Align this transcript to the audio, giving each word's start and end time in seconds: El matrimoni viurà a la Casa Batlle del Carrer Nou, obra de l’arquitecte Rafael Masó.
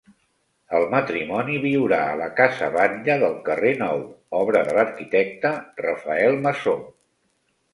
El 0.77 0.85
matrimoni 0.93 1.59
viurà 1.65 1.99
a 2.05 2.15
la 2.21 2.29
Casa 2.39 2.69
Batlle 2.77 3.17
del 3.25 3.37
Carrer 3.49 3.75
Nou, 3.83 4.01
obra 4.41 4.65
de 4.71 4.75
l’arquitecte 4.79 5.53
Rafael 5.89 6.43
Masó. 6.49 6.75